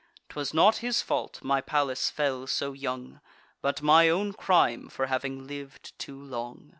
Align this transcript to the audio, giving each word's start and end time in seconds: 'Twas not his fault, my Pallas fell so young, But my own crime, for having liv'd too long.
'Twas 0.29 0.51
not 0.51 0.77
his 0.77 0.99
fault, 1.03 1.43
my 1.43 1.61
Pallas 1.61 2.09
fell 2.09 2.47
so 2.47 2.73
young, 2.73 3.21
But 3.61 3.83
my 3.83 4.09
own 4.09 4.33
crime, 4.33 4.89
for 4.89 5.05
having 5.05 5.45
liv'd 5.45 5.93
too 5.99 6.19
long. 6.19 6.69